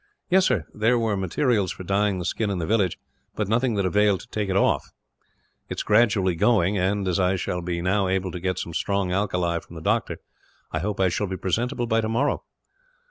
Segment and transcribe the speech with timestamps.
[0.31, 0.65] "Yes, sir.
[0.73, 2.97] There were materials for dyeing the skin in the village,
[3.35, 4.89] but nothing that availed to take it off.
[5.69, 9.11] It is gradually going and, as I shall be now able to get some strong
[9.11, 10.17] alkali, from the doctor,
[10.71, 12.43] I hope I shall be presentable by tomorrow."